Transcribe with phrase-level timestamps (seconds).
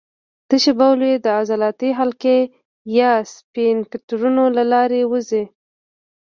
[0.49, 2.39] تشې بولې د عضلاتي حلقې
[2.99, 5.43] یا سفینکترونو له لارې ووځي.